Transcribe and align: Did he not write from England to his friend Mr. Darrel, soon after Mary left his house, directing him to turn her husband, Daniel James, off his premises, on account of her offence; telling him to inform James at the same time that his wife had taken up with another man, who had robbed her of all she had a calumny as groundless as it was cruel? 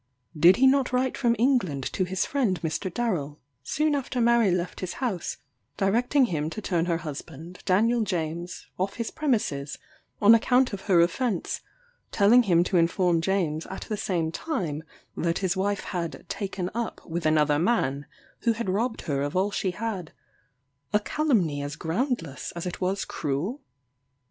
Did 0.35 0.55
he 0.55 0.65
not 0.65 0.91
write 0.91 1.15
from 1.15 1.35
England 1.37 1.83
to 1.93 2.05
his 2.05 2.25
friend 2.25 2.59
Mr. 2.63 2.91
Darrel, 2.91 3.39
soon 3.61 3.93
after 3.93 4.19
Mary 4.19 4.49
left 4.49 4.79
his 4.79 4.93
house, 4.93 5.37
directing 5.77 6.25
him 6.25 6.49
to 6.49 6.59
turn 6.59 6.85
her 6.85 6.97
husband, 7.05 7.59
Daniel 7.65 8.01
James, 8.01 8.65
off 8.79 8.95
his 8.95 9.11
premises, 9.11 9.77
on 10.19 10.33
account 10.33 10.73
of 10.73 10.81
her 10.87 11.01
offence; 11.01 11.61
telling 12.11 12.41
him 12.41 12.63
to 12.63 12.77
inform 12.77 13.21
James 13.21 13.67
at 13.67 13.81
the 13.81 13.95
same 13.95 14.31
time 14.31 14.83
that 15.15 15.37
his 15.37 15.55
wife 15.55 15.81
had 15.83 16.25
taken 16.27 16.71
up 16.73 17.05
with 17.05 17.27
another 17.27 17.59
man, 17.59 18.07
who 18.39 18.53
had 18.53 18.71
robbed 18.71 19.01
her 19.01 19.21
of 19.21 19.35
all 19.35 19.51
she 19.51 19.69
had 19.69 20.13
a 20.91 20.99
calumny 20.99 21.61
as 21.61 21.75
groundless 21.75 22.51
as 22.55 22.65
it 22.65 22.81
was 22.81 23.05
cruel? 23.05 23.61